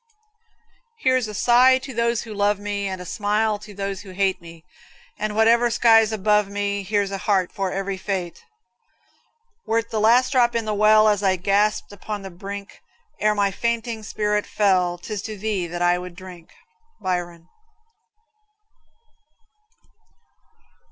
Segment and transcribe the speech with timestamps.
[0.97, 4.41] Here's a sigh to those who love me, And a smile to those who hate,
[5.19, 8.43] And whatever sky's above me, Here's a heart for every fate.
[9.67, 12.81] Were't the last drop in the well, As I gasped upon the brink,
[13.19, 16.49] Ere my fainting spirit fell, 'Tis to thee that I would drink.
[16.99, 17.47] Byron.